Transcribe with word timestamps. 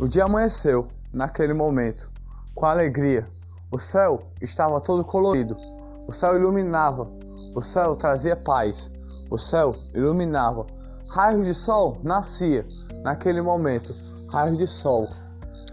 O 0.00 0.08
dia 0.08 0.24
amanheceu, 0.24 0.88
naquele 1.12 1.52
momento, 1.52 2.08
com 2.54 2.64
alegria. 2.66 3.26
O 3.70 3.78
céu 3.78 4.22
estava 4.40 4.80
todo 4.80 5.04
colorido. 5.04 5.54
O 6.08 6.12
céu 6.12 6.34
iluminava. 6.36 7.06
O 7.54 7.60
céu 7.60 7.94
trazia 7.94 8.34
paz. 8.34 8.90
O 9.30 9.38
céu 9.38 9.74
iluminava. 9.94 10.66
Raios 11.10 11.46
de 11.46 11.54
sol 11.54 11.98
nascia 12.02 12.66
naquele 13.02 13.42
momento. 13.42 13.94
Raios 14.30 14.56
de 14.56 14.66
sol. 14.66 15.08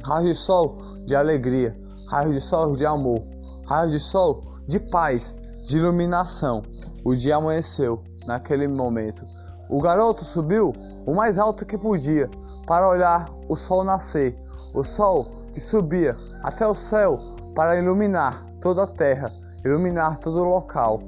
Raios 0.04 0.30
de 0.30 0.36
sol 0.36 0.76
de 1.06 1.16
alegria. 1.16 1.76
Raios 2.10 2.36
de 2.36 2.42
sol 2.42 2.74
de 2.74 2.86
amor. 2.86 3.22
Raios 3.66 3.92
de 3.92 4.00
sol 4.00 4.44
de 4.68 4.80
paz, 4.80 5.34
de 5.66 5.78
iluminação. 5.78 6.62
O 7.04 7.16
dia 7.16 7.38
amanheceu 7.38 8.00
naquele 8.28 8.68
momento. 8.68 9.24
O 9.70 9.82
garoto 9.82 10.26
subiu 10.26 10.74
o 11.06 11.16
mais 11.16 11.38
alto 11.38 11.66
que 11.66 11.78
podia 11.78 12.30
para 12.70 12.88
olhar 12.88 13.28
o 13.50 13.56
sol 13.56 13.84
nascer, 13.84 14.38
o 14.76 14.84
sol 14.84 15.26
que 15.52 15.60
subia 15.60 16.16
até 16.44 16.68
o 16.68 16.76
céu 16.76 17.18
para 17.56 17.80
iluminar 17.80 18.46
toda 18.62 18.84
a 18.84 18.88
terra, 18.88 19.32
iluminar 19.66 20.20
todo 20.20 20.38
o 20.40 20.44
local. 20.44 21.02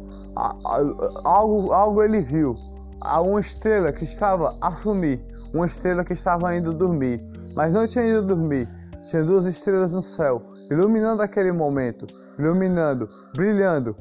Algo, 1.23 1.71
algo 1.71 2.01
ele 2.01 2.23
viu, 2.23 2.55
uma 2.99 3.39
estrela 3.39 3.91
que 3.91 4.05
estava 4.05 4.57
a 4.59 4.71
sumir, 4.71 5.21
uma 5.53 5.67
estrela 5.67 6.03
que 6.03 6.13
estava 6.13 6.55
indo 6.55 6.73
dormir, 6.73 7.21
mas 7.55 7.71
não 7.73 7.85
tinha 7.85 8.05
ido 8.05 8.23
dormir, 8.23 8.67
tinha 9.05 9.23
duas 9.23 9.45
estrelas 9.45 9.91
no 9.91 10.01
céu, 10.01 10.41
iluminando 10.71 11.21
aquele 11.21 11.51
momento, 11.51 12.07
iluminando, 12.39 13.07
brilhando. 13.35 13.95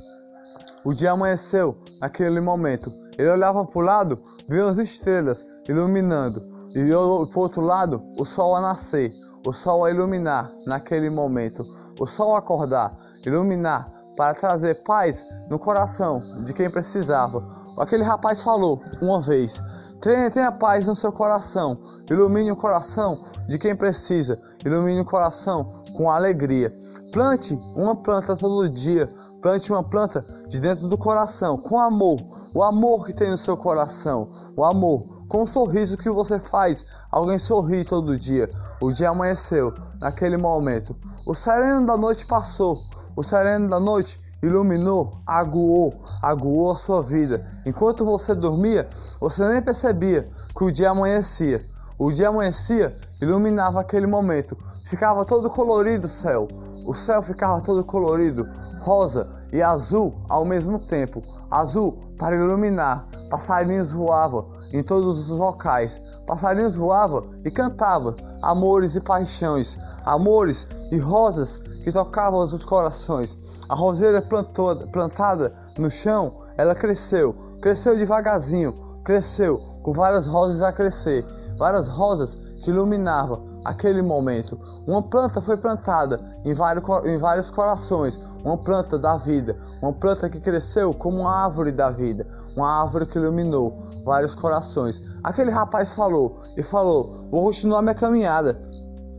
O 0.83 0.95
dia 0.95 1.11
amanheceu 1.11 1.77
naquele 2.01 2.41
momento. 2.41 2.91
Ele 3.19 3.29
olhava 3.29 3.67
para 3.67 3.79
o 3.79 3.85
lado, 3.85 4.19
viu 4.49 4.67
as 4.67 4.79
estrelas 4.79 5.45
iluminando, 5.69 6.41
e 6.74 6.88
para 6.88 6.98
o 6.98 7.29
outro 7.34 7.62
lado, 7.62 8.01
o 8.16 8.24
sol 8.24 8.54
a 8.54 8.60
nascer, 8.60 9.13
o 9.45 9.52
sol 9.52 9.85
a 9.85 9.90
iluminar 9.90 10.51
naquele 10.66 11.10
momento, 11.10 11.65
o 11.99 12.07
sol 12.07 12.37
a 12.37 12.38
acordar, 12.38 12.93
iluminar 13.27 13.88
para 14.16 14.35
trazer 14.35 14.82
paz 14.85 15.24
no 15.49 15.59
coração 15.59 16.21
de 16.45 16.52
quem 16.52 16.71
precisava. 16.71 17.43
Aquele 17.79 18.04
rapaz 18.04 18.43
falou 18.43 18.80
uma 19.02 19.21
vez: 19.21 19.60
tenha 20.01 20.52
paz 20.52 20.87
no 20.87 20.95
seu 20.95 21.10
coração, 21.10 21.77
ilumine 22.09 22.52
o 22.52 22.57
coração 22.57 23.21
de 23.49 23.59
quem 23.59 23.74
precisa, 23.74 24.38
ilumine 24.65 25.01
o 25.01 25.05
coração 25.05 25.65
com 25.96 26.10
alegria. 26.10 26.73
Plante 27.12 27.55
uma 27.74 27.96
planta 27.96 28.37
todo 28.37 28.68
dia, 28.68 29.09
plante 29.43 29.73
uma 29.73 29.82
planta 29.82 30.24
de 30.49 30.60
dentro 30.60 30.88
do 30.88 30.96
coração, 30.96 31.59
com 31.59 31.80
amor, 31.80 32.21
o 32.55 32.62
amor 32.62 33.07
que 33.07 33.12
tem 33.12 33.30
no 33.30 33.37
seu 33.37 33.57
coração, 33.57 34.29
o 34.57 34.65
amor 34.65 35.20
com 35.31 35.45
o 35.45 35.47
sorriso 35.47 35.97
que 35.97 36.11
você 36.11 36.41
faz, 36.41 36.85
alguém 37.09 37.39
sorri 37.39 37.85
todo 37.85 38.19
dia. 38.19 38.51
O 38.81 38.91
dia 38.91 39.11
amanheceu, 39.11 39.73
naquele 40.01 40.37
momento. 40.37 40.95
O 41.25 41.37
sereno 41.37 41.87
da 41.87 41.97
noite 41.97 42.27
passou, 42.27 42.77
o 43.15 43.23
sereno 43.23 43.69
da 43.69 43.79
noite 43.79 44.19
iluminou, 44.43 45.13
aguou, 45.25 45.95
aguou 46.21 46.73
a 46.73 46.75
sua 46.75 47.01
vida. 47.01 47.47
Enquanto 47.65 48.05
você 48.05 48.35
dormia, 48.35 48.89
você 49.21 49.47
nem 49.49 49.63
percebia 49.63 50.29
que 50.53 50.65
o 50.65 50.73
dia 50.73 50.91
amanhecia. 50.91 51.65
O 51.97 52.11
dia 52.11 52.29
amanhecia, 52.29 52.93
iluminava 53.23 53.81
aquele 53.81 54.09
momento. 54.09 54.57
Ficava 54.85 55.25
todo 55.25 55.49
colorido 55.49 56.09
o 56.09 56.11
céu. 56.11 56.49
O 56.85 56.93
céu 56.93 57.23
ficava 57.23 57.61
todo 57.61 57.85
colorido, 57.85 58.49
rosa 58.81 59.29
e 59.53 59.63
azul 59.63 60.13
ao 60.29 60.45
mesmo 60.45 60.81
tempo. 60.81 61.23
Azul 61.51 61.98
para 62.18 62.37
iluminar. 62.37 63.06
Passarinhos 63.29 63.93
voavam 63.93 64.47
em 64.72 64.82
todos 64.82 65.31
os 65.31 65.38
locais. 65.38 66.00
Passarinhos 66.26 66.76
voavam 66.76 67.25
e 67.44 67.50
cantavam 67.50 68.15
amores 68.43 68.94
e 68.94 69.00
paixões, 69.00 69.76
amores 70.04 70.66
e 70.91 70.98
rosas 70.98 71.59
que 71.82 71.93
tocavam 71.93 72.41
os 72.41 72.65
corações. 72.65 73.37
A 73.69 73.75
roseira 73.75 74.22
plantou, 74.22 74.77
plantada 74.89 75.53
no 75.78 75.91
chão, 75.91 76.33
ela 76.56 76.75
cresceu, 76.75 77.34
cresceu 77.60 77.97
devagarzinho, 77.97 78.75
cresceu 79.05 79.59
com 79.83 79.93
várias 79.93 80.27
rosas 80.27 80.62
a 80.62 80.72
crescer, 80.72 81.25
várias 81.59 81.89
rosas 81.89 82.37
que 82.62 82.71
iluminavam 82.71 83.50
aquele 83.65 84.03
momento. 84.03 84.59
Uma 84.87 85.03
planta 85.03 85.41
foi 85.41 85.56
plantada 85.56 86.21
em 86.44 86.53
vários, 86.54 86.84
em 87.04 87.19
vários 87.19 87.50
corações, 87.50 88.19
uma 88.44 88.56
planta 88.56 88.98
da 88.98 89.16
vida, 89.16 89.56
uma 89.82 89.93
planta 89.93 90.28
que 90.28 90.41
cresceu 90.41 90.94
como 90.94 91.21
uma 91.21 91.44
árvore 91.44 91.72
da 91.72 91.91
vida, 91.91 92.26
uma 92.56 92.82
árvore 92.82 93.06
que 93.06 93.19
iluminou 93.19 93.76
vários 94.04 94.34
corações. 94.34 95.03
Aquele 95.22 95.50
rapaz 95.50 95.94
falou 95.94 96.41
e 96.56 96.62
falou: 96.62 97.28
Vou 97.31 97.44
continuar 97.44 97.82
minha 97.82 97.94
caminhada, 97.94 98.59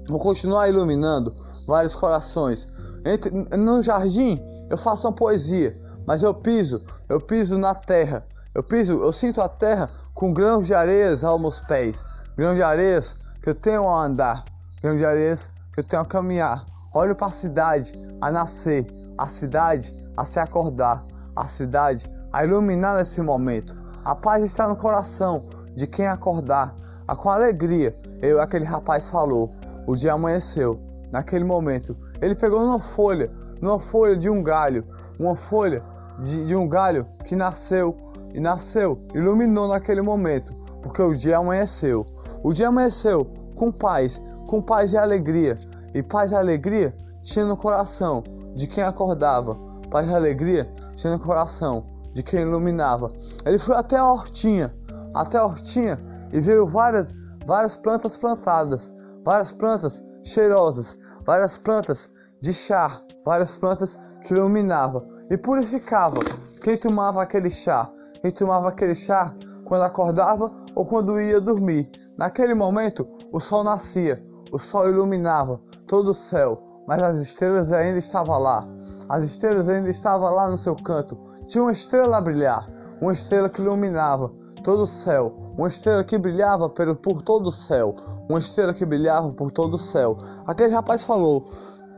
vou 0.07 0.19
continuar 0.19 0.67
iluminando 0.67 1.33
vários 1.67 1.95
corações. 1.95 2.67
Entre, 3.05 3.29
no 3.57 3.81
jardim 3.81 4.39
eu 4.69 4.77
faço 4.77 5.07
uma 5.07 5.13
poesia, 5.13 5.75
mas 6.05 6.23
eu 6.23 6.33
piso, 6.33 6.81
eu 7.09 7.19
piso 7.19 7.57
na 7.57 7.75
terra, 7.75 8.23
eu 8.55 8.63
piso, 8.63 8.93
eu 8.93 9.13
sinto 9.13 9.41
a 9.41 9.49
terra 9.49 9.89
com 10.13 10.33
grãos 10.33 10.67
de 10.67 10.73
areias 10.73 11.23
aos 11.23 11.39
meus 11.39 11.59
pés, 11.61 12.03
grãos 12.35 12.55
de 12.55 12.63
areias 12.63 13.20
que 13.41 13.49
eu 13.49 13.55
tenho 13.55 13.87
a 13.87 14.05
andar, 14.05 14.45
grãos 14.81 14.97
de 14.97 15.05
areias 15.05 15.47
que 15.73 15.79
eu 15.79 15.83
tenho 15.83 16.01
a 16.03 16.05
caminhar. 16.05 16.63
Olho 16.93 17.15
para 17.15 17.27
a 17.27 17.31
cidade 17.31 17.93
a 18.21 18.29
nascer, 18.29 18.85
a 19.17 19.27
cidade 19.27 19.95
a 20.15 20.25
se 20.25 20.39
acordar, 20.39 21.01
a 21.35 21.45
cidade 21.45 22.07
a 22.31 22.43
iluminar 22.45 22.97
nesse 22.97 23.21
momento. 23.21 23.75
A 24.05 24.13
paz 24.13 24.43
está 24.43 24.67
no 24.67 24.75
coração 24.75 25.41
de 25.75 25.87
quem 25.87 26.05
acordar. 26.05 26.73
A 27.07 27.15
com 27.15 27.29
alegria, 27.29 27.95
eu 28.21 28.39
aquele 28.39 28.65
rapaz 28.65 29.09
falou. 29.09 29.49
O 29.87 29.95
dia 29.95 30.13
amanheceu. 30.13 30.79
Naquele 31.11 31.43
momento, 31.43 31.97
ele 32.21 32.35
pegou 32.35 32.61
numa 32.61 32.79
folha, 32.79 33.29
numa 33.59 33.79
folha 33.79 34.15
de 34.15 34.29
um 34.29 34.43
galho, 34.43 34.85
uma 35.19 35.35
folha 35.35 35.81
de, 36.19 36.45
de 36.45 36.55
um 36.55 36.69
galho 36.69 37.05
que 37.25 37.35
nasceu 37.35 37.97
e 38.33 38.39
nasceu, 38.39 38.97
iluminou 39.13 39.67
naquele 39.67 40.01
momento, 40.01 40.53
porque 40.83 41.01
o 41.01 41.11
dia 41.11 41.37
amanheceu. 41.37 42.05
O 42.43 42.51
dia 42.51 42.67
amanheceu 42.67 43.25
com 43.55 43.71
paz, 43.71 44.21
com 44.47 44.61
paz 44.61 44.93
e 44.93 44.97
alegria. 44.97 45.57
E 45.93 46.01
paz 46.01 46.31
e 46.31 46.35
alegria 46.35 46.93
tinha 47.21 47.45
no 47.45 47.57
coração 47.57 48.23
de 48.55 48.67
quem 48.67 48.83
acordava. 48.83 49.55
Paz 49.89 50.07
e 50.07 50.13
alegria 50.13 50.67
tinha 50.95 51.13
no 51.13 51.19
coração 51.19 51.83
de 52.13 52.23
quem 52.23 52.41
iluminava. 52.41 53.11
Ele 53.45 53.59
foi 53.59 53.75
até 53.75 53.97
a 53.97 54.11
hortinha, 54.11 54.73
até 55.13 55.37
a 55.37 55.45
hortinha 55.45 55.99
e 56.31 56.39
viu 56.39 56.67
várias, 56.67 57.13
várias 57.45 57.75
plantas 57.75 58.17
plantadas, 58.17 58.89
várias 59.23 59.51
plantas 59.51 60.01
cheirosas, 60.23 60.97
várias 61.25 61.57
plantas 61.57 62.09
de 62.41 62.53
chá, 62.53 62.99
várias 63.25 63.53
plantas 63.53 63.97
que 64.23 64.33
iluminava 64.33 65.03
e 65.29 65.37
purificava. 65.37 66.19
Quem 66.63 66.77
tomava 66.77 67.21
aquele 67.21 67.49
chá, 67.49 67.89
quem 68.21 68.31
tomava 68.31 68.69
aquele 68.69 68.95
chá 68.95 69.33
quando 69.65 69.83
acordava 69.83 70.51
ou 70.75 70.85
quando 70.85 71.19
ia 71.19 71.39
dormir. 71.39 71.89
Naquele 72.17 72.53
momento, 72.53 73.07
o 73.31 73.39
sol 73.39 73.63
nascia, 73.63 74.21
o 74.51 74.59
sol 74.59 74.89
iluminava 74.89 75.59
todo 75.87 76.11
o 76.11 76.15
céu, 76.15 76.59
mas 76.87 77.01
as 77.01 77.17
estrelas 77.17 77.71
ainda 77.71 77.97
estavam 77.97 78.37
lá. 78.39 78.67
As 79.09 79.23
estrelas 79.23 79.67
ainda 79.67 79.89
estavam 79.89 80.33
lá 80.33 80.49
no 80.49 80.57
seu 80.57 80.75
canto. 80.75 81.17
Tinha 81.47 81.63
uma 81.63 81.71
estrela 81.71 82.17
a 82.17 82.21
brilhar, 82.21 82.67
uma 83.01 83.13
estrela 83.13 83.49
que 83.49 83.61
iluminava 83.61 84.31
todo 84.63 84.83
o 84.83 84.87
céu, 84.87 85.33
uma 85.57 85.67
estrela 85.67 86.03
que 86.03 86.17
brilhava 86.17 86.69
por, 86.69 86.95
por 86.95 87.21
todo 87.21 87.47
o 87.47 87.51
céu, 87.51 87.95
uma 88.29 88.39
estrela 88.39 88.73
que 88.73 88.85
brilhava 88.85 89.31
por 89.31 89.51
todo 89.51 89.75
o 89.75 89.79
céu. 89.79 90.17
Aquele 90.47 90.73
rapaz 90.73 91.03
falou: 91.03 91.49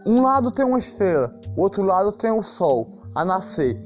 um 0.06 0.22
lado 0.22 0.52
tem 0.52 0.66
uma 0.66 0.80
estrela, 0.80 1.34
o 1.56 1.62
outro 1.62 1.84
lado 1.84 2.12
tem 2.12 2.32
o 2.32 2.42
sol 2.42 2.88
a 3.16 3.24
nascer, 3.24 3.78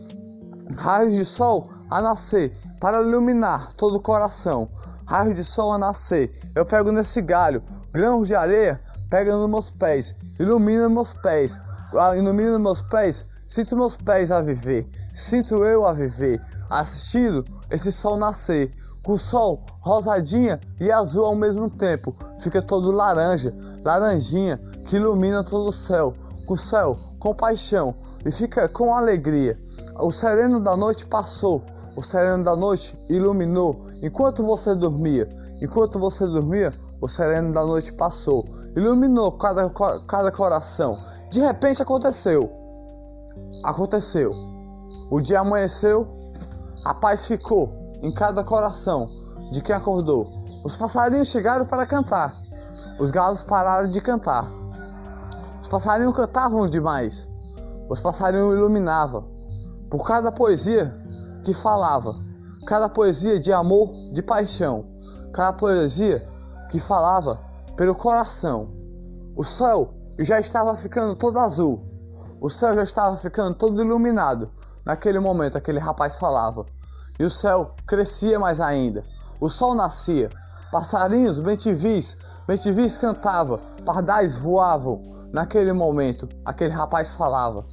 raios 0.77 1.15
de 1.15 1.25
sol 1.25 1.67
a 1.89 2.01
nascer 2.01 2.55
para 2.79 3.01
iluminar 3.01 3.73
todo 3.73 3.97
o 3.97 4.01
coração, 4.01 4.69
raios 5.05 5.35
de 5.35 5.43
sol 5.43 5.73
a 5.73 5.77
nascer. 5.77 6.31
Eu 6.55 6.65
pego 6.65 6.91
nesse 6.91 7.21
galho, 7.21 7.61
grãos 7.91 8.27
de 8.27 8.35
areia, 8.35 8.79
pega 9.09 9.35
nos 9.35 9.49
meus 9.49 9.69
pés, 9.69 10.15
ilumina 10.39 10.89
meus 10.89 11.13
pés, 11.13 11.57
ah, 11.97 12.15
ilumina 12.15 12.59
meus 12.59 12.81
pés, 12.81 13.25
sinto 13.47 13.75
meus 13.75 13.97
pés 13.97 14.31
a 14.31 14.41
viver, 14.41 14.87
sinto 15.13 15.63
eu 15.63 15.87
a 15.87 15.93
viver, 15.93 16.41
assistindo 16.69 17.45
esse 17.69 17.91
sol 17.91 18.17
nascer. 18.17 18.73
Com 19.03 19.13
o 19.13 19.19
sol 19.19 19.61
rosadinha 19.79 20.59
e 20.81 20.91
azul 20.91 21.25
ao 21.25 21.35
mesmo 21.35 21.69
tempo, 21.69 22.13
fica 22.41 22.61
todo 22.61 22.91
laranja, 22.91 23.53
laranjinha, 23.83 24.57
que 24.85 24.97
ilumina 24.97 25.45
todo 25.45 25.69
o 25.69 25.73
céu, 25.73 26.13
com 26.45 26.55
o 26.55 26.57
céu 26.57 26.99
com 27.19 27.35
paixão 27.35 27.93
e 28.25 28.31
fica 28.31 28.67
com 28.69 28.93
alegria. 28.93 29.57
O 29.99 30.11
sereno 30.11 30.61
da 30.61 30.77
noite 30.77 31.05
passou, 31.05 31.63
o 31.97 32.03
sereno 32.03 32.43
da 32.43 32.55
noite 32.55 32.95
iluminou 33.09 33.75
enquanto 34.03 34.45
você 34.45 34.75
dormia. 34.75 35.27
Enquanto 35.59 35.99
você 35.99 36.27
dormia, 36.27 36.71
o 37.01 37.07
sereno 37.07 37.51
da 37.51 37.65
noite 37.65 37.91
passou, 37.93 38.45
iluminou 38.75 39.31
cada, 39.31 39.67
cada 40.07 40.31
coração. 40.31 40.95
De 41.31 41.39
repente 41.41 41.81
aconteceu. 41.81 42.51
Aconteceu. 43.63 44.31
O 45.09 45.19
dia 45.19 45.39
amanheceu, 45.39 46.07
a 46.85 46.93
paz 46.93 47.25
ficou 47.25 47.73
em 48.03 48.13
cada 48.13 48.43
coração 48.43 49.07
de 49.51 49.59
quem 49.63 49.75
acordou. 49.75 50.27
Os 50.63 50.75
passarinhos 50.75 51.29
chegaram 51.29 51.65
para 51.65 51.87
cantar. 51.87 52.31
os 52.99 53.09
galos 53.09 53.41
pararam 53.41 53.87
de 53.87 53.99
cantar. 54.01 54.45
Os 55.63 55.67
passarinhos 55.67 56.15
cantavam 56.15 56.67
demais. 56.67 57.27
Os 57.89 57.99
passarinhos 57.99 58.53
iluminavam. 58.53 59.25
Por 59.89 60.05
cada 60.05 60.31
poesia 60.31 60.93
que 61.47 61.53
falava, 61.53 62.13
cada 62.65 62.89
poesia 62.89 63.39
de 63.39 63.53
amor, 63.53 63.89
de 64.11 64.21
paixão, 64.21 64.83
cada 65.33 65.53
poesia 65.53 66.21
que 66.69 66.77
falava 66.77 67.39
pelo 67.77 67.95
coração. 67.95 68.67
O 69.37 69.45
céu 69.45 69.89
já 70.19 70.41
estava 70.41 70.75
ficando 70.75 71.15
todo 71.15 71.39
azul. 71.39 71.79
O 72.41 72.49
céu 72.49 72.75
já 72.75 72.83
estava 72.83 73.17
ficando 73.17 73.55
todo 73.55 73.81
iluminado. 73.81 74.49
Naquele 74.85 75.19
momento, 75.19 75.57
aquele 75.57 75.79
rapaz 75.79 76.17
falava. 76.17 76.65
E 77.17 77.23
o 77.23 77.29
céu 77.29 77.71
crescia 77.87 78.37
mais 78.37 78.59
ainda. 78.59 79.05
O 79.39 79.47
sol 79.47 79.73
nascia. 79.73 80.29
Passarinhos, 80.69 81.39
bentivis, 81.39 82.17
bentivis 82.45 82.97
cantava. 82.97 83.61
Pardais 83.85 84.37
voavam. 84.37 85.01
Naquele 85.31 85.71
momento, 85.71 86.27
aquele 86.43 86.73
rapaz 86.73 87.15
falava. 87.15 87.63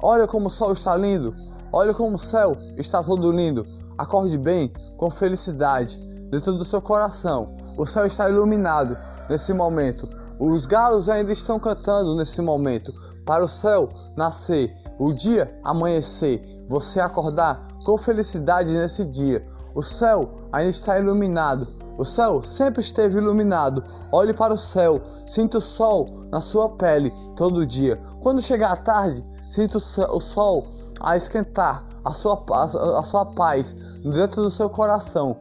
Olha 0.00 0.26
como 0.26 0.46
o 0.46 0.50
sol 0.50 0.72
está 0.72 0.96
lindo. 0.96 1.34
Olha 1.72 1.92
como 1.92 2.16
o 2.16 2.18
céu 2.18 2.56
está 2.76 3.02
todo 3.02 3.30
lindo. 3.30 3.66
Acorde 3.98 4.38
bem, 4.38 4.72
com 4.96 5.10
felicidade, 5.10 5.98
dentro 6.30 6.52
do 6.54 6.64
seu 6.64 6.80
coração. 6.80 7.46
O 7.76 7.84
céu 7.84 8.06
está 8.06 8.28
iluminado 8.28 8.96
nesse 9.28 9.52
momento. 9.52 10.08
Os 10.38 10.66
galos 10.66 11.08
ainda 11.08 11.32
estão 11.32 11.58
cantando 11.58 12.16
nesse 12.16 12.40
momento. 12.40 12.92
Para 13.26 13.44
o 13.44 13.48
céu 13.48 13.90
nascer, 14.16 14.74
o 14.98 15.12
dia 15.12 15.52
amanhecer, 15.62 16.40
você 16.68 17.00
acordar 17.00 17.60
com 17.84 17.98
felicidade 17.98 18.72
nesse 18.72 19.04
dia. 19.04 19.44
O 19.74 19.82
céu 19.82 20.28
ainda 20.52 20.70
está 20.70 20.98
iluminado. 20.98 21.66
O 21.98 22.04
céu 22.04 22.42
sempre 22.42 22.80
esteve 22.80 23.18
iluminado. 23.18 23.82
Olhe 24.10 24.32
para 24.32 24.54
o 24.54 24.58
céu, 24.58 25.00
sinta 25.26 25.58
o 25.58 25.60
sol 25.60 26.06
na 26.30 26.40
sua 26.40 26.70
pele 26.70 27.12
todo 27.36 27.66
dia. 27.66 27.98
Quando 28.22 28.40
chegar 28.40 28.72
a 28.72 28.76
tarde, 28.76 29.22
sinta 29.50 29.78
o 29.78 30.20
sol 30.20 30.77
a 31.00 31.16
esquentar 31.16 31.84
a 32.04 32.10
sua, 32.10 32.42
a, 32.50 32.98
a 32.98 33.02
sua 33.02 33.26
paz 33.34 33.72
dentro 34.04 34.42
do 34.42 34.50
seu 34.50 34.68
coração. 34.70 35.36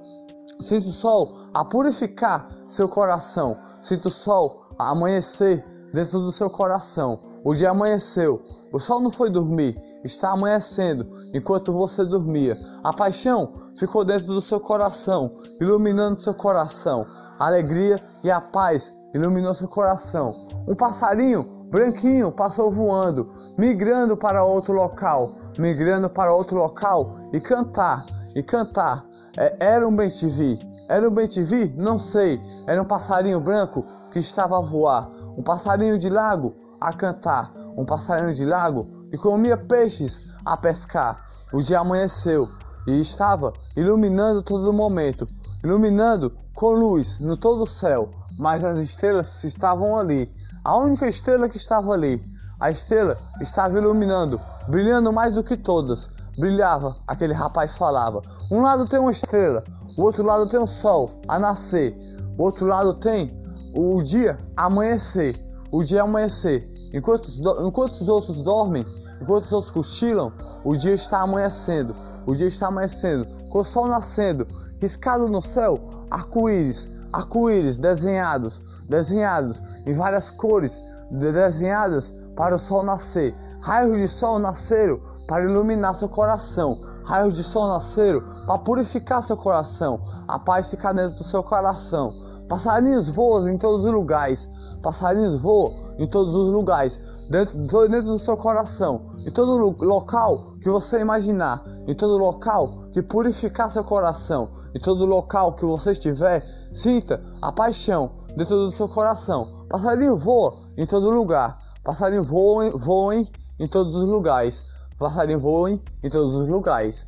Sinta 0.59 0.87
o 0.87 0.93
sol 0.93 1.33
a 1.53 1.63
purificar 1.63 2.49
seu 2.67 2.89
coração. 2.89 3.57
Sinta 3.81 4.07
o 4.07 4.11
sol 4.11 4.65
a 4.77 4.89
amanhecer 4.89 5.63
dentro 5.93 6.19
do 6.19 6.31
seu 6.31 6.49
coração. 6.49 7.19
O 7.43 7.53
dia 7.53 7.69
amanheceu, 7.69 8.41
o 8.73 8.79
sol 8.79 8.99
não 8.99 9.11
foi 9.11 9.29
dormir, 9.29 9.79
está 10.03 10.31
amanhecendo 10.31 11.07
enquanto 11.33 11.71
você 11.71 12.03
dormia. 12.03 12.57
A 12.83 12.91
paixão 12.91 13.71
ficou 13.77 14.03
dentro 14.03 14.27
do 14.27 14.41
seu 14.41 14.59
coração, 14.59 15.31
iluminando 15.61 16.19
seu 16.19 16.33
coração. 16.33 17.05
A 17.39 17.45
alegria 17.45 18.01
e 18.23 18.31
a 18.31 18.41
paz 18.41 18.91
iluminou 19.13 19.53
seu 19.53 19.67
coração. 19.67 20.35
Um 20.67 20.75
passarinho 20.75 21.43
branquinho 21.71 22.31
passou 22.31 22.71
voando, 22.71 23.29
migrando 23.57 24.17
para 24.17 24.43
outro 24.43 24.73
local, 24.73 25.35
migrando 25.57 26.09
para 26.09 26.33
outro 26.33 26.57
local 26.57 27.15
e 27.33 27.39
cantar, 27.39 28.05
e 28.35 28.43
cantar. 28.43 29.03
É, 29.35 29.57
era 29.59 29.87
um 29.87 29.95
bem-te-vi, 29.95 30.59
era 30.87 31.07
um 31.07 31.11
bem-te-vi? 31.11 31.73
Não 31.75 31.99
sei. 31.99 32.39
Era 32.65 32.81
um 32.81 32.85
passarinho 32.85 33.41
branco 33.41 33.85
que 34.11 34.19
estava 34.19 34.57
a 34.57 34.61
voar, 34.61 35.09
um 35.37 35.43
passarinho 35.43 35.99
de 35.99 36.09
lago 36.09 36.53
a 36.79 36.93
cantar, 36.93 37.51
um 37.77 37.85
passarinho 37.85 38.33
de 38.33 38.45
lago 38.45 38.87
que 39.09 39.17
comia 39.17 39.57
peixes 39.57 40.21
a 40.45 40.55
pescar. 40.55 41.25
O 41.51 41.59
dia 41.59 41.79
amanheceu 41.79 42.47
e 42.87 42.99
estava 42.99 43.51
iluminando 43.75 44.41
todo 44.41 44.69
o 44.69 44.73
momento, 44.73 45.27
iluminando 45.63 46.31
com 46.53 46.71
luz 46.71 47.19
no 47.19 47.35
todo 47.35 47.63
o 47.63 47.67
céu, 47.67 48.09
mas 48.39 48.63
as 48.63 48.77
estrelas 48.79 49.43
estavam 49.43 49.97
ali. 49.97 50.29
A 50.63 50.77
única 50.77 51.07
estrela 51.07 51.49
que 51.49 51.57
estava 51.57 51.93
ali, 51.93 52.21
a 52.59 52.71
estrela 52.71 53.17
estava 53.39 53.77
iluminando, 53.77 54.39
brilhando 54.67 55.13
mais 55.13 55.33
do 55.33 55.43
que 55.43 55.55
todas. 55.55 56.09
Brilhava, 56.37 56.95
aquele 57.07 57.33
rapaz 57.33 57.75
falava. 57.75 58.21
Um 58.51 58.61
lado 58.61 58.87
tem 58.87 58.99
uma 58.99 59.11
estrela, 59.11 59.63
o 59.97 60.03
outro 60.03 60.23
lado 60.23 60.47
tem 60.47 60.59
o 60.59 60.67
sol 60.67 61.11
a 61.27 61.39
nascer, 61.39 61.95
o 62.37 62.43
outro 62.43 62.65
lado 62.67 62.93
tem 62.95 63.31
o 63.73 64.01
dia 64.01 64.39
amanhecer, 64.55 65.39
o 65.71 65.83
dia 65.83 66.03
amanhecer. 66.03 66.67
Enquanto, 66.93 67.29
enquanto 67.65 67.93
os 67.93 68.07
outros 68.07 68.37
dormem, 68.37 68.85
enquanto 69.21 69.45
os 69.45 69.51
outros 69.51 69.71
cochilam, 69.71 70.31
o 70.63 70.75
dia 70.75 70.93
está 70.93 71.21
amanhecendo, 71.21 71.95
o 72.25 72.35
dia 72.35 72.47
está 72.47 72.67
amanhecendo, 72.67 73.25
com 73.49 73.59
o 73.59 73.63
sol 73.63 73.87
nascendo, 73.87 74.47
riscado 74.79 75.27
no 75.27 75.41
céu, 75.41 75.79
arco-íris, 76.09 76.87
arco-íris 77.11 77.77
desenhados, 77.77 78.59
desenhados 78.87 79.61
em 79.85 79.93
várias 79.93 80.29
cores, 80.29 80.81
desenhadas 81.09 82.11
para 82.37 82.55
o 82.55 82.59
sol 82.59 82.83
nascer. 82.83 83.35
Raios 83.59 83.97
de 83.97 84.07
sol 84.07 84.39
nasceram 84.39 84.99
para 85.27 85.43
iluminar 85.43 85.95
seu 85.95 86.07
coração. 86.07 86.79
Raios 87.03 87.33
de 87.33 87.43
sol 87.43 87.67
nasceram 87.67 88.21
para 88.45 88.59
purificar 88.59 89.21
seu 89.23 89.35
coração. 89.35 89.99
A 90.27 90.39
paz 90.39 90.69
ficar 90.69 90.93
dentro 90.93 91.17
do 91.17 91.23
seu 91.23 91.43
coração. 91.43 92.13
Passarinhos 92.47 93.09
voam 93.09 93.49
em 93.49 93.57
todos 93.57 93.83
os 93.83 93.91
lugares. 93.91 94.47
Passarinhos 94.81 95.41
voam 95.41 95.73
em 95.97 96.07
todos 96.07 96.33
os 96.33 96.53
lugares. 96.53 96.99
Dentro, 97.29 97.57
dentro 97.89 98.11
do 98.11 98.19
seu 98.19 98.37
coração. 98.37 99.01
Em 99.25 99.31
todo 99.31 99.75
local 99.83 100.53
que 100.61 100.69
você 100.69 100.99
imaginar. 100.99 101.61
Em 101.87 101.95
todo 101.95 102.17
local 102.17 102.73
que 102.93 103.01
purificar 103.01 103.69
seu 103.69 103.83
coração. 103.83 104.49
Em 104.75 104.79
todo 104.79 105.05
local 105.05 105.53
que 105.53 105.65
você 105.65 105.91
estiver, 105.91 106.45
sinta 106.71 107.19
a 107.41 107.51
paixão 107.51 108.11
dentro 108.35 108.55
do 108.67 108.71
seu 108.71 108.87
coração. 108.87 109.47
Passarinho 109.69 110.17
voa 110.17 110.53
em 110.77 110.85
todo 110.85 111.09
lugar. 111.09 111.66
Passarinho 111.87 112.21
voa, 112.21 112.69
voa 112.71 113.15
em 113.15 113.65
todos 113.65 113.95
os 113.95 114.05
lugares. 114.05 114.61
Passarinho 114.99 115.39
voa 115.39 115.71
em 115.71 116.09
todos 116.11 116.33
os 116.33 116.49
lugares. 116.49 117.05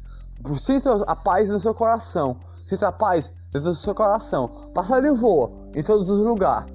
Sinta 0.57 1.03
a 1.05 1.17
paz 1.17 1.49
no 1.49 1.59
seu 1.59 1.73
coração. 1.73 2.37
Sinta 2.65 2.87
a 2.87 2.91
paz 2.93 3.29
dentro 3.51 3.71
do 3.71 3.75
seu 3.75 3.93
coração. 3.93 4.49
Passarinho 4.73 5.17
voa 5.17 5.51
em 5.75 5.83
todos 5.83 6.09
os 6.09 6.25
lugares. 6.25 6.71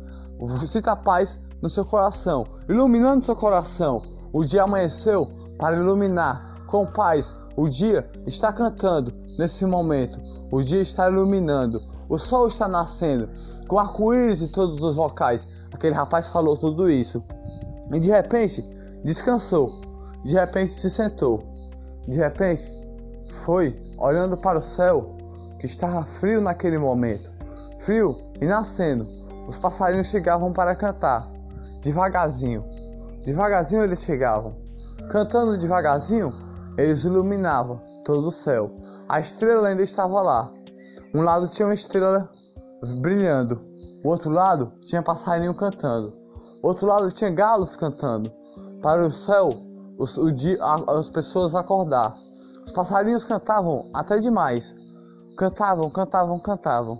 Sinta 0.68 0.92
a 0.92 0.96
paz 0.96 1.38
no 1.62 1.70
seu 1.70 1.82
coração, 1.86 2.46
iluminando 2.68 3.24
seu 3.24 3.34
coração. 3.34 4.02
O 4.34 4.44
dia 4.44 4.64
amanheceu 4.64 5.26
para 5.56 5.74
iluminar 5.74 6.60
com 6.66 6.84
paz. 6.84 7.34
O 7.56 7.66
dia 7.70 8.06
está 8.26 8.52
cantando 8.52 9.10
nesse 9.38 9.64
momento. 9.64 10.18
O 10.52 10.60
dia 10.60 10.82
está 10.82 11.08
iluminando. 11.08 11.80
O 12.10 12.18
sol 12.18 12.48
está 12.48 12.68
nascendo 12.68 13.30
com 13.66 13.78
arco-íris 13.78 14.42
em 14.42 14.48
todos 14.48 14.82
os 14.82 14.98
locais. 14.98 15.48
Aquele 15.72 15.94
rapaz 15.94 16.28
falou 16.28 16.54
tudo 16.58 16.90
isso. 16.90 17.24
E 17.92 18.00
de 18.00 18.10
repente 18.10 18.62
descansou. 19.04 19.80
De 20.24 20.34
repente 20.34 20.72
se 20.72 20.88
sentou. 20.88 21.44
De 22.08 22.18
repente 22.18 22.72
foi 23.42 23.78
olhando 23.98 24.36
para 24.36 24.58
o 24.58 24.62
céu 24.62 25.14
que 25.58 25.66
estava 25.66 26.04
frio 26.04 26.40
naquele 26.40 26.78
momento. 26.78 27.30
Frio 27.78 28.16
e 28.40 28.46
nascendo. 28.46 29.06
Os 29.46 29.58
passarinhos 29.58 30.08
chegavam 30.08 30.52
para 30.52 30.74
cantar. 30.74 31.28
Devagarzinho. 31.82 32.64
Devagarzinho 33.24 33.82
eles 33.82 34.02
chegavam. 34.02 34.54
Cantando 35.10 35.58
devagarzinho, 35.58 36.32
eles 36.78 37.04
iluminavam 37.04 37.80
todo 38.04 38.28
o 38.28 38.32
céu. 38.32 38.70
A 39.08 39.20
estrela 39.20 39.68
ainda 39.68 39.82
estava 39.82 40.22
lá. 40.22 40.50
Um 41.14 41.22
lado 41.22 41.48
tinha 41.48 41.66
uma 41.66 41.74
estrela 41.74 42.28
brilhando. 43.00 43.60
O 44.02 44.08
outro 44.08 44.30
lado 44.30 44.72
tinha 44.86 45.02
passarinho 45.02 45.54
cantando. 45.54 46.12
Outro 46.64 46.86
lado 46.86 47.12
tinha 47.12 47.30
galos 47.30 47.76
cantando. 47.76 48.32
Para 48.80 49.06
o 49.06 49.10
céu, 49.10 49.54
os, 49.98 50.16
o 50.16 50.32
dia, 50.32 50.58
as 50.88 51.10
pessoas 51.10 51.54
acordar. 51.54 52.14
Os 52.64 52.72
passarinhos 52.72 53.22
cantavam 53.22 53.90
até 53.92 54.18
demais. 54.18 54.72
Cantavam, 55.36 55.90
cantavam, 55.90 56.40
cantavam. 56.40 56.98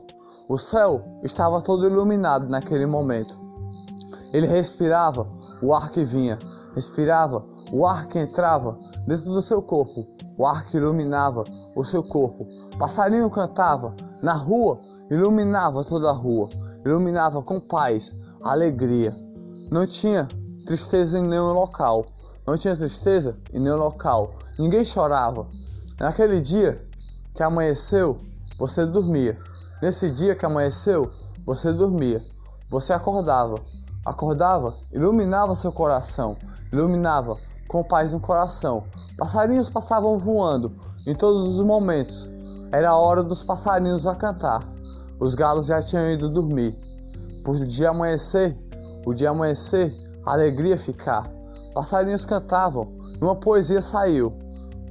O 0.51 0.59
céu 0.59 1.01
estava 1.23 1.63
todo 1.63 1.87
iluminado 1.87 2.47
naquele 2.47 2.85
momento. 2.85 3.35
Ele 4.35 4.47
respirava 4.47 5.27
o 5.63 5.73
ar 5.73 5.91
que 5.91 6.05
vinha, 6.05 6.39
respirava 6.75 7.43
o 7.73 7.87
ar 7.87 8.07
que 8.09 8.19
entrava 8.19 8.77
dentro 9.07 9.33
do 9.33 9.41
seu 9.41 9.63
corpo, 9.63 10.05
o 10.37 10.45
ar 10.45 10.67
que 10.67 10.77
iluminava 10.77 11.43
o 11.75 11.83
seu 11.87 12.03
corpo. 12.03 12.47
Passarinho 12.79 13.31
cantava 13.31 13.95
na 14.21 14.35
rua 14.35 14.79
iluminava 15.11 15.85
toda 15.85 16.11
a 16.11 16.13
rua, 16.13 16.51
iluminava 16.85 17.43
com 17.43 17.59
paz, 17.61 18.13
alegria. 18.43 19.24
Não 19.75 19.89
tinha 19.89 20.29
tristeza 20.65 21.19
em 21.19 21.25
nenhum 21.25 21.53
local, 21.53 22.07
não 22.47 22.57
tinha 22.57 22.77
tristeza 22.77 23.37
em 23.53 23.59
nenhum 23.59 23.77
local. 23.77 24.33
Ninguém 24.57 24.85
chorava. 24.85 25.45
Naquele 25.99 26.41
dia 26.41 26.81
que 27.35 27.43
amanheceu, 27.43 28.21
você 28.57 28.87
dormia. 28.87 29.37
Nesse 29.83 30.13
dia 30.13 30.37
que 30.37 30.47
amanheceu, 30.47 31.11
você 31.45 31.73
dormia. 31.73 32.23
Você 32.71 32.93
acordava. 32.93 33.57
Acordava, 34.07 34.73
iluminava 34.93 35.57
seu 35.57 35.73
coração, 35.73 36.37
iluminava 36.73 37.37
com 37.67 37.83
paz 37.83 38.13
no 38.13 38.21
coração. 38.21 38.85
Passarinhos 39.19 39.69
passavam 39.69 40.21
voando 40.21 40.71
em 41.05 41.17
todos 41.17 41.59
os 41.59 41.67
momentos. 41.67 42.29
Era 42.71 42.91
a 42.91 42.97
hora 42.97 43.25
dos 43.25 43.43
passarinhos 43.43 44.07
a 44.07 44.15
cantar. 44.15 44.63
Os 45.19 45.35
galos 45.35 45.67
já 45.67 45.83
tinham 45.83 46.13
ido 46.13 46.29
dormir. 46.29 46.79
por 47.45 47.59
dia 47.67 47.91
amanhecer, 47.91 48.57
o 49.05 49.13
dia 49.13 49.31
amanhecer, 49.31 49.95
alegria 50.25 50.79
ficar. 50.79 51.29
Passarinhos 51.75 52.25
cantavam, 52.25 52.89
uma 53.21 53.37
poesia 53.37 53.83
saiu. 53.83 54.33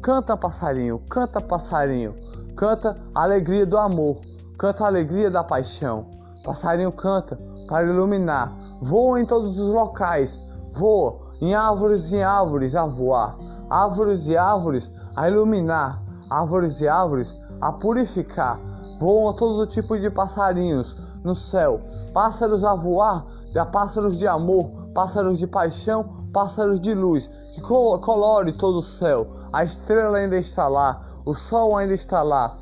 Canta, 0.01 0.35
passarinho, 0.35 0.99
canta, 1.09 1.39
passarinho, 1.39 2.13
canta 2.57 2.97
a 3.15 3.23
alegria 3.23 3.65
do 3.65 3.77
amor, 3.77 4.17
canta 4.59 4.83
a 4.83 4.87
alegria 4.87 5.31
da 5.31 5.43
paixão. 5.43 6.05
Passarinho 6.43 6.91
canta 6.91 7.39
para 7.67 7.87
iluminar, 7.87 8.53
voa 8.81 9.21
em 9.21 9.25
todos 9.25 9.57
os 9.57 9.73
locais, 9.73 10.37
voa 10.73 11.15
em 11.41 11.55
árvores 11.55 12.11
e 12.11 12.21
árvores 12.21 12.75
a 12.75 12.85
voar, 12.85 13.35
árvores 13.69 14.27
e 14.27 14.35
árvores 14.35 14.91
a 15.15 15.29
iluminar, 15.29 16.01
árvores 16.29 16.81
e 16.81 16.87
árvores 16.87 17.33
a 17.61 17.71
purificar. 17.71 18.59
Voam 18.99 19.33
todo 19.33 19.67
tipo 19.67 19.97
de 19.97 20.09
passarinhos 20.09 20.95
no 21.23 21.35
céu, 21.35 21.79
pássaros 22.13 22.63
a 22.63 22.75
voar, 22.75 23.25
pássaros 23.65 24.17
de 24.17 24.27
amor, 24.27 24.71
pássaros 24.93 25.37
de 25.37 25.45
paixão, 25.45 26.05
pássaros 26.33 26.79
de 26.79 26.93
luz, 26.93 27.29
que 27.53 27.61
colore 27.61 28.53
todo 28.53 28.79
o 28.79 28.83
céu. 28.83 29.27
A 29.51 29.63
estrela 29.63 30.17
ainda 30.17 30.37
está 30.37 30.67
lá, 30.67 31.01
o 31.25 31.35
sol 31.35 31.77
ainda 31.77 31.93
está 31.93 32.23
lá. 32.23 32.57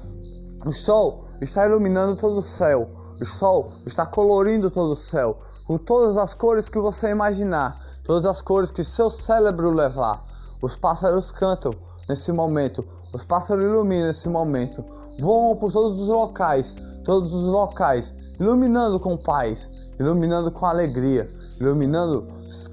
O 0.65 0.73
sol 0.73 1.23
está 1.39 1.65
iluminando 1.65 2.15
todo 2.15 2.39
o 2.39 2.43
céu. 2.43 2.87
O 3.21 3.25
sol 3.25 3.71
está 3.85 4.05
colorindo 4.05 4.71
todo 4.71 4.93
o 4.93 4.95
céu, 4.95 5.37
com 5.67 5.77
todas 5.77 6.17
as 6.17 6.33
cores 6.33 6.67
que 6.67 6.79
você 6.79 7.11
imaginar, 7.11 7.79
todas 8.03 8.25
as 8.25 8.41
cores 8.41 8.71
que 8.71 8.83
seu 8.83 9.09
cérebro 9.09 9.69
levar. 9.69 10.21
Os 10.61 10.75
pássaros 10.75 11.31
cantam 11.31 11.73
nesse 12.09 12.31
momento, 12.31 12.83
os 13.13 13.23
pássaros 13.23 13.63
iluminam 13.63 14.07
nesse 14.07 14.27
momento, 14.27 14.83
voam 15.19 15.55
por 15.55 15.71
todos 15.71 15.99
os 15.99 16.07
locais, 16.07 16.73
todos 17.05 17.33
os 17.33 17.43
locais, 17.43 18.11
iluminando 18.41 18.99
com 18.99 19.15
paz, 19.15 19.69
iluminando 19.99 20.51
com 20.51 20.65
alegria, 20.65 21.29
iluminando 21.59 22.25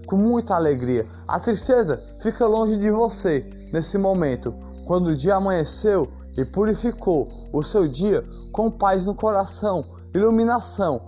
com 0.07 0.17
muita 0.17 0.55
alegria. 0.55 1.07
A 1.29 1.39
tristeza 1.39 2.03
fica 2.23 2.47
longe 2.47 2.79
de 2.79 2.91
você 2.91 3.45
nesse 3.71 3.99
momento, 3.99 4.55
quando 4.87 5.09
o 5.09 5.15
dia 5.15 5.35
amanheceu 5.35 6.09
e 6.39 6.45
purificou 6.47 7.29
o 7.53 7.63
seu 7.63 7.87
dia 7.87 8.25
com 8.51 8.71
paz 8.71 9.05
no 9.05 9.15
coração, 9.15 9.85
iluminação. 10.15 11.03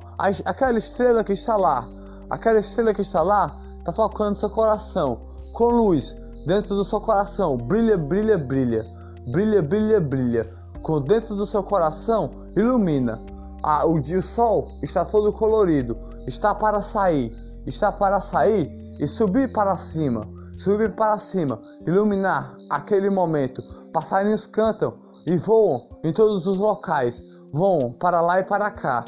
Aquela 0.45 0.77
estrela 0.77 1.25
que 1.25 1.33
está 1.33 1.57
lá, 1.57 1.89
aquela 2.29 2.59
estrela 2.59 2.93
que 2.93 3.01
está 3.01 3.23
lá, 3.23 3.59
está 3.79 3.95
tocando 3.95 4.37
seu 4.37 4.51
coração 4.51 5.23
com 5.55 5.71
luz 5.71 6.15
dentro 6.47 6.77
do 6.77 6.85
seu 6.85 7.01
coração. 7.01 7.57
Brilha, 7.57 7.97
brilha, 7.97 8.37
brilha, 8.37 8.85
brilha, 9.33 9.63
brilha, 9.63 10.01
brilha. 10.01 10.47
Com 10.83 11.01
dentro 11.01 11.35
do 11.35 11.47
seu 11.47 11.63
coração 11.63 12.31
ilumina. 12.55 13.30
Ah, 13.63 13.87
o 13.87 14.01
dia, 14.01 14.23
sol 14.23 14.69
está 14.83 15.05
todo 15.05 15.33
colorido, 15.33 15.97
está 16.27 16.55
para 16.55 16.81
sair, 16.81 17.31
está 17.67 17.93
para 17.93 18.21
sair 18.21 18.71
e 18.99 19.07
subir 19.07 19.53
para 19.53 19.77
cima, 19.77 20.27
subir 20.59 20.95
para 20.95 21.19
cima, 21.19 21.61
iluminar 21.87 22.57
aquele 22.71 23.11
momento. 23.11 23.63
Passarinhos 23.93 24.47
cantam 24.47 24.95
e 25.27 25.37
voam 25.37 25.89
em 26.03 26.13
todos 26.13 26.47
os 26.47 26.59
locais, 26.59 27.23
voam 27.53 27.93
para 27.93 28.21
lá 28.21 28.41
e 28.41 28.45
para 28.45 28.71
cá, 28.71 29.05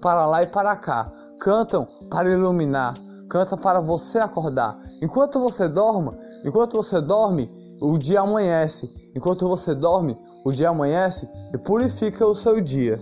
para 0.00 0.26
lá 0.26 0.42
e 0.42 0.46
para 0.46 0.74
cá, 0.76 1.10
cantam 1.40 1.86
para 2.10 2.30
iluminar, 2.30 2.96
canta 3.28 3.56
para 3.56 3.80
você 3.80 4.18
acordar. 4.18 4.76
Enquanto 5.00 5.38
você 5.38 5.68
dorme, 5.68 6.10
enquanto 6.44 6.76
você 6.76 7.00
dorme, 7.00 7.48
o 7.80 7.96
dia 7.96 8.20
amanhece. 8.20 8.90
Enquanto 9.16 9.48
você 9.48 9.74
dorme, 9.74 10.16
o 10.44 10.52
dia 10.52 10.68
amanhece 10.68 11.28
e 11.52 11.58
purifica 11.58 12.26
o 12.26 12.34
seu 12.34 12.60
dia. 12.60 13.00